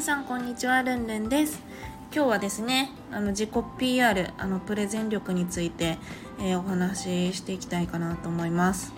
[0.00, 1.60] さんこんにちは、ルンルンです。
[2.10, 5.98] 今日はですね、あの自己 PR、あのプレゼン力について、
[6.38, 8.94] えーお話ししていきたいかなと思います。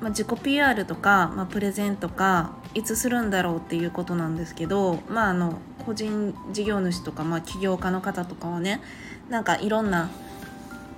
[0.00, 8.80] まあ、自己 PR とか、まあ、プレゼンとかいつするんだろうっていうことなんですけど、まあ、あの個人事業主とか、まあ、起業家の方とかはね
[9.28, 10.08] なんかいろんな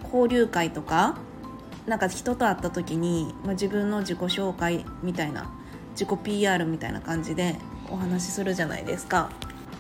[0.05, 1.17] 交流会とか
[1.87, 5.51] なんか人と会った時に、まあ、自分の自己紹介みたいな
[5.93, 7.57] 自己 PR みたいな感じで
[7.91, 9.31] お話しするじゃないですか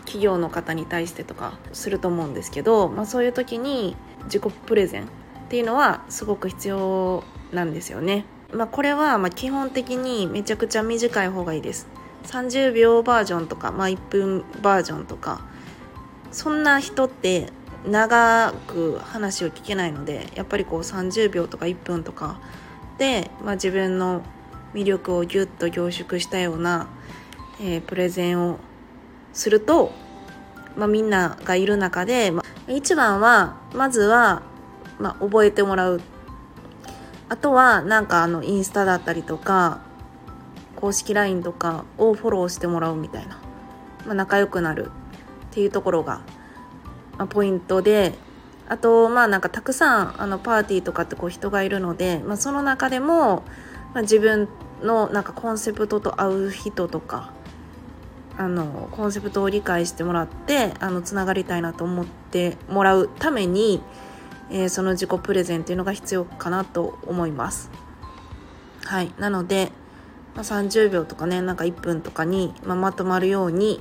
[0.04, 5.06] 企業の方に対してとかすると思うんですけど、まあ、そういう時に自己プレゼンっ
[5.48, 8.24] ていうのはすごく必要なんですよね。
[8.52, 11.86] まあ、これはまあ基本的にめちゃくちゃ短い方がいいです
[12.24, 15.40] 30秒バージョンとか、まあ、1分バージョンとか
[16.32, 17.52] そんな人って
[17.86, 22.40] 長く話を聞けないのでやっぱりこう30秒とか1分とか
[22.98, 24.22] で、まあ、自分の
[24.74, 26.88] 魅力をギュッと凝縮したような、
[27.60, 28.58] えープレゼンを
[29.32, 29.92] すると、
[30.76, 34.42] まあ、みんながいる中で、まあ、一番はまずは、
[34.98, 36.00] まあ、覚えてもらう。
[37.28, 39.82] あとはなんかあのインスタだったりとか
[40.74, 43.40] 公式 LINE とかをフォローしてもらうみたいな、
[44.04, 44.90] まあ、仲良くなる
[45.50, 46.22] っていうところが、
[47.18, 48.14] まあ、ポイントで
[48.68, 53.44] あとまあなんかたくさんあのパーティーとかってこう人がいるので、まあ、その中でも、
[53.94, 54.48] まあ、自分
[54.82, 57.32] のなんかコンセプトと合う人とか
[58.40, 63.82] あのコンセプトを理解してもらってあのつながりたいなと思ってもらうために
[64.50, 67.70] えーその自己プレゼンっていうのが必要かなと思います。
[68.84, 69.12] はい。
[69.18, 69.70] なので、
[70.34, 73.80] まあ、30秒とかね、なんか1分とかに、まあ、まとまるように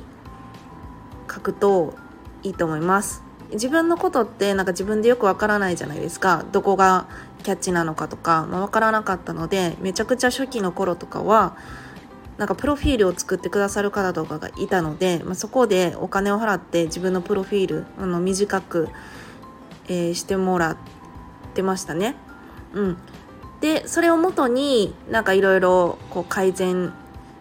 [1.34, 1.96] 書くと
[2.44, 3.24] いいと思います。
[3.54, 6.46] 自分のことってなんか自分でよくわからないじゃないですか。
[6.52, 7.08] どこが
[7.44, 11.56] キャッチなのかとか、まあ、わからなかったので、めちゃくちゃ初期の頃とかは、
[12.40, 18.88] なんかプロフィールを作ってくださる方とかがいたので、まあ、そこでお金を払って自分のプロフィールあの短く
[19.90, 20.78] えーしてもらっ
[21.54, 22.16] てましたね。
[22.74, 22.98] うん。
[23.60, 25.98] で、それをもとになんかいろいろ
[26.30, 26.94] 改善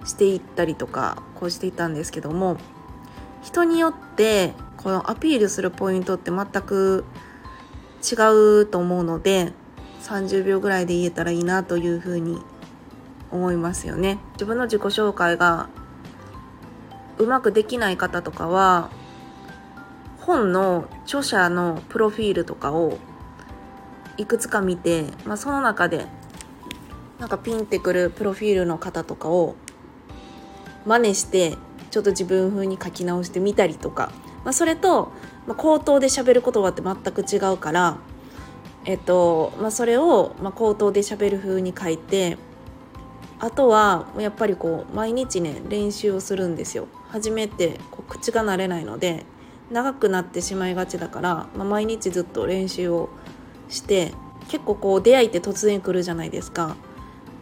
[0.05, 2.57] していったりとか、こうしていったんですけども、
[3.43, 7.05] 人によってこのアピールするポイントって全く
[8.03, 9.53] 違うと思うので、
[10.03, 12.41] 30秒ぐらいで言えたらいいなというふうに
[13.31, 14.19] 思いますよね。
[14.35, 15.69] 自分の自己紹介が
[17.19, 18.91] うまくできない方とかは、
[20.19, 22.99] 本の著者のプロフィールとかを
[24.19, 26.07] いくつか見て、まあ、その中で
[27.19, 29.57] なんかピンってくるプロフィールの方とかを
[30.85, 31.57] 真似して
[31.91, 34.13] ちょっと自分風に書き直してみたりとか、
[34.45, 35.13] まあ、それと、
[35.47, 37.99] まあ、口頭で喋る言葉って全く違うから、
[38.85, 42.37] えっとまあ、それを、まあ、口頭で喋る風に書いて
[43.41, 49.25] あとはやっぱりこう毎日ね練習をするんですよ初めてこう口が慣れないので
[49.71, 53.11] 長くなってしまいがちだから、まあ、毎日ずっと練習を
[53.69, 54.13] して
[54.49, 56.77] 結構こう出会いって突然来るじゃないですか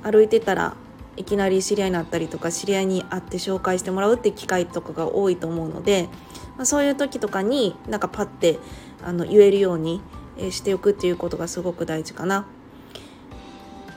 [0.02, 0.76] 歩いてたら
[1.16, 6.08] いきなり知り合いになったりとか知り合いに会って紹介してもらうって機会とかが多いと思うので、
[6.56, 8.58] まあ、そういう時とかになんかパッて
[9.02, 10.02] あの言えるように
[10.50, 12.46] しておくっていうことがすごく大事かな。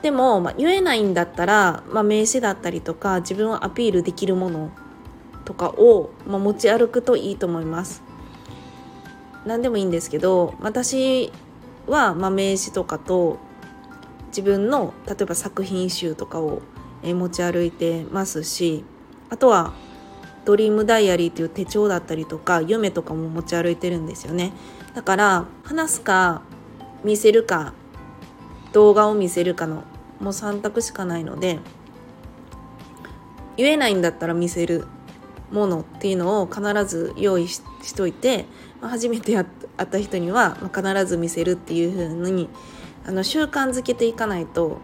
[0.01, 4.71] でも、まあ、言えないんだったら、まあ、名刺だったりとか自分をアピールできるもの
[5.45, 8.03] とかを、まあ、持ち歩くといいと思います。
[9.45, 11.31] 何でもいいんですけど私
[11.87, 13.39] は、まあ、名刺とかと
[14.27, 16.61] 自分の例えば作品集とかを、
[17.01, 18.83] え持ち歩いてますし
[19.29, 19.71] あとは
[20.43, 24.51] ドリームダイアリーという手帳だったりとか夢とかも持ち歩いてるんですよね
[24.95, 26.41] だから話すか
[27.05, 27.73] 見せるか
[28.73, 29.83] 動画を見せるかの
[30.19, 31.59] もう3択しかないので
[33.57, 34.87] 言えないんだったら見せる
[35.51, 38.45] ものっていうのを必ず用意ししといて、
[38.81, 42.49] まあ初めて会った人には、必ず見せるっていう風に
[43.05, 44.79] あの習慣づけていかないと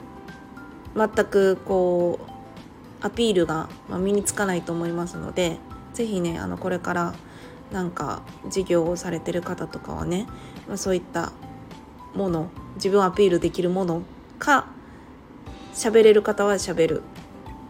[0.96, 2.20] 全くこ
[3.02, 5.58] うアピールが、身につかないと思いますので
[5.94, 7.14] 是非ねあのこれから
[7.72, 10.28] なんか事業をされてる方とかはね、
[10.68, 11.32] まあ、そういった
[12.14, 14.04] もの自分をアピールできるもの
[14.40, 14.68] か
[15.74, 17.04] 喋れる方は喋る。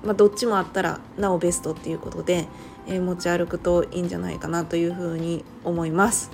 [0.04, 2.48] まあ、どっちもあったらなおベストっていうことで、
[2.86, 6.30] えー、持ち歩くといいんじゃないかなというふうに思います。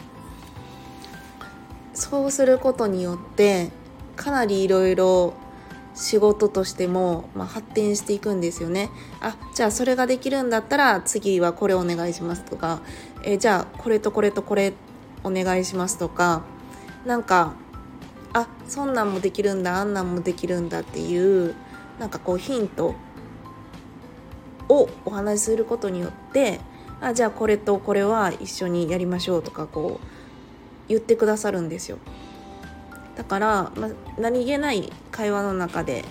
[1.94, 3.70] そうすることによって
[4.16, 5.34] かなりいろいろ
[5.94, 8.90] 仕事としても、まあ、発展していくんですよね。
[9.22, 12.82] あじゃあそれができるんだったら次はこれお願いしますとか、
[13.24, 14.74] えー、じゃあこれとこれとこれ
[15.24, 16.44] お願いしますとか
[17.06, 17.54] なんか
[18.34, 21.56] あそんなんもできるんだあんなんもできるんだっていう
[22.00, 22.96] なんかこうヒント
[24.70, 26.60] をお話しすることによって
[27.02, 30.08] あじゃあこれとこれは一緒にやりましょうとかこう
[30.88, 31.98] 言ってくださるんですよ。
[33.16, 33.90] だから、まあ、
[34.20, 36.06] 何気ない会話の中で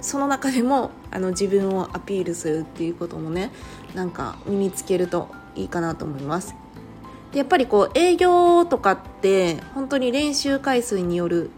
[0.00, 3.50] その中でもあの自分をアピールするっていうこともね
[3.94, 6.54] なんか身につけるといいかなと思います。
[7.32, 11.50] でやっぱりこう営業とかって本当に練習回数による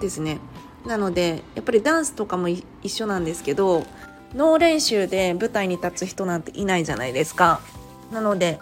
[0.00, 0.38] ですね。
[0.86, 3.84] なのでやっぱりダンスとかも一緒なんですけど
[4.34, 7.60] ノー練習で舞台に立つ人なんていないじゃないですか。
[8.12, 8.58] なので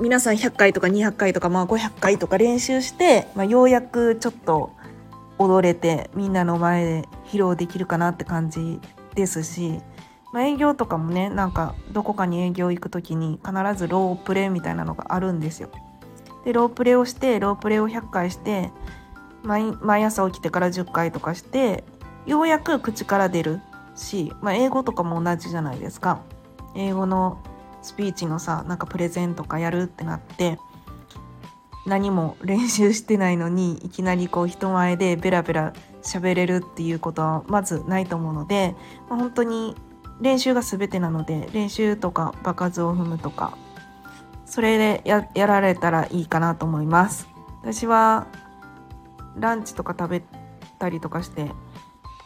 [0.00, 4.72] 皆さん100回とか200回とか、まあ、500回とか練習して、まあ、ようやくちょっと
[5.38, 8.80] 踊れてみんなの前で披露できるかなって感じ
[9.14, 9.80] ですし、
[10.34, 15.70] まあ、営業とかもねなんかどこかに営業行く時に必ずロープレイみたいなのがあるんですよ。
[16.44, 18.72] でロープレイをしてロープレイを100回して
[19.44, 21.84] 毎朝起きてから10回とかして
[22.26, 23.60] ようやく口から出る
[23.94, 26.20] し、まあ、英語とかも同じじゃないですか。
[26.74, 27.40] 英語の
[27.82, 30.58] スピーチのさなんかプレゼンとかやるってなって
[31.86, 38.74] 何も練習してないのにいきなりこう人前でベラベラ喋れるっていうことはまずないと思うので、
[39.08, 39.76] まあ、本当に
[40.20, 43.56] 練習が全てなので練習とか場数を踏むとか
[44.46, 47.28] それでややられたらいいかなと思います。
[47.62, 48.26] 私は
[49.36, 50.22] ランチとか食べ
[50.78, 51.50] たりとかして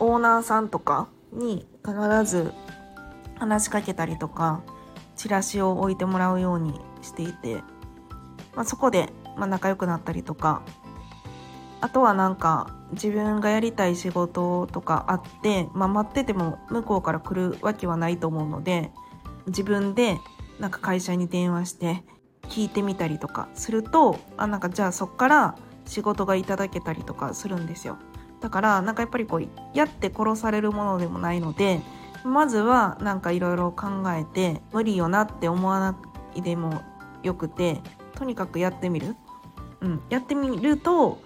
[0.00, 1.94] オーナーさんとかに必
[2.24, 2.52] ず
[3.38, 4.62] 話しかけたりとか
[5.16, 7.62] チラシを置いてもらうようにしていて、
[8.54, 10.62] まあ、そこで、ま、仲良くなったりとか
[11.80, 18.90] あとはなんか自分がやりたい仕事とかあって、まあ、待ってても向こうから来るわけはないと思うので
[19.46, 20.18] 自分で
[20.58, 22.02] なんか会社に電話して
[22.48, 27.98] 聞いてみたりとかするとあなんかじゃあそっから仕事がいただけたりとかするんですよ。
[28.40, 31.80] だからなんかやっぱりこうやって殺されるものでもないので
[32.24, 35.96] まずはなんかいろいろ考えて無理よなって思わな
[36.34, 36.82] いでも
[37.22, 37.80] よくて
[38.14, 39.16] とにかくやってみる、
[39.80, 41.20] うん、やってみると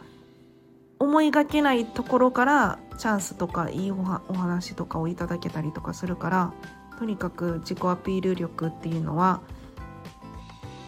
[1.03, 6.53] 思いがけないところからチャンスとかいいお話とかをいただけたりとかするから
[6.97, 9.41] とにかく自己アピール力っていうのは、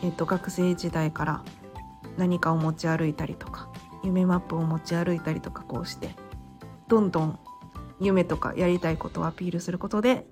[0.05, 1.45] えっと、学生時代から
[2.17, 3.69] 何かを持ち歩いたりとか
[4.05, 6.15] 夢マップを持ち歩いたりとかこうして
[6.87, 7.41] どんどん
[7.99, 10.29] 夢とかやりたいことをアピールすることで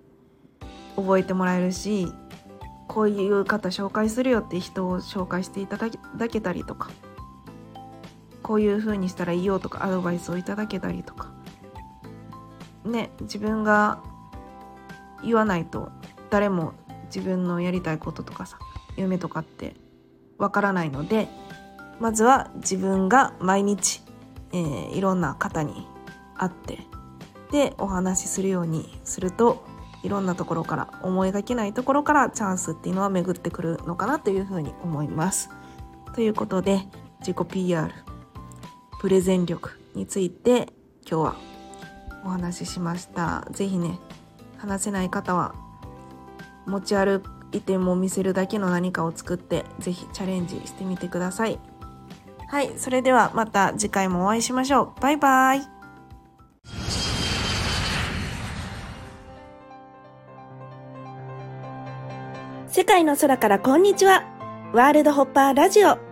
[0.95, 2.07] 覚えてもらえるし
[2.87, 6.91] こういう方紹介するよって人を紹介していただけたりとか
[8.43, 11.31] こういう風にしたらいいよとかアドバイスをいただけたりとか
[12.85, 14.03] ね自分が
[15.25, 15.91] 言わないと
[16.31, 16.73] 誰も
[17.07, 18.59] 自分のやりたいこととかさ
[18.97, 19.77] 夢とかって
[20.39, 21.29] わからないので
[22.01, 24.03] まずは自分が毎日、
[24.53, 25.87] えー、いろんな方に
[26.37, 26.79] 会って
[27.53, 29.65] でお話しするようにすると
[30.03, 35.51] いろんなところから思いがけないところからチャンスっていうのは巡ってくるのかなというふうに思います。
[36.15, 36.83] ということで
[37.21, 37.93] 自己 PR
[39.03, 40.69] プレゼン力について
[41.11, 41.37] 今日は
[42.25, 43.45] お話ししました。
[43.51, 43.99] 是非ね
[44.59, 45.57] 話せない方は
[46.67, 51.59] 持ち歩いても見せるだけの何かを作って是非チャレンジしてみてください。
[52.47, 55.01] はい、それではまた次回もお会いしましょう。
[55.01, 55.63] バイバイ。
[62.69, 64.23] 世界の空からこんにちは。
[64.73, 66.12] ワールドホッパーラジオ。